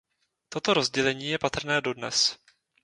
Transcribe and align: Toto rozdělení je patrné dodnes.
Toto 0.49 0.73
rozdělení 0.73 1.27
je 1.27 1.37
patrné 1.39 1.81
dodnes. 1.81 2.37